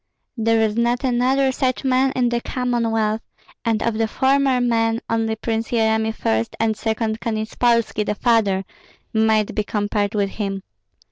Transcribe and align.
There 0.35 0.59
is 0.61 0.75
not 0.77 1.03
another 1.03 1.51
such 1.51 1.83
man 1.83 2.11
in 2.15 2.29
the 2.29 2.41
Commonwealth; 2.41 3.21
and 3.63 3.83
of 3.83 3.99
the 3.99 4.07
former 4.07 4.59
men 4.59 4.99
only 5.11 5.35
Prince 5.35 5.69
Yeremi 5.69 6.11
first, 6.11 6.55
and 6.59 6.75
second 6.75 7.19
Konyetspolski, 7.19 8.03
the 8.07 8.15
father, 8.15 8.65
might 9.13 9.53
be 9.53 9.63
compared 9.63 10.15
with 10.15 10.31
him. 10.31 10.63